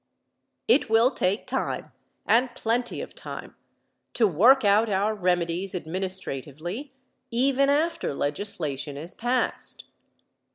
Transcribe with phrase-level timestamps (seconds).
[0.67, 1.91] It will take time
[2.25, 3.55] and plenty of time
[4.15, 6.91] to work out our remedies administratively
[7.29, 9.83] even after legislation is passed.